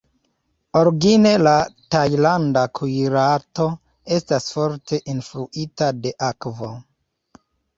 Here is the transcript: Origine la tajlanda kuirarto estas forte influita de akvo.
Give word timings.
Origine 0.79 1.33
la 1.47 1.51
tajlanda 1.95 2.63
kuirarto 2.79 3.67
estas 4.19 4.49
forte 4.57 5.01
influita 5.17 5.91
de 6.07 6.15
akvo. 6.33 6.73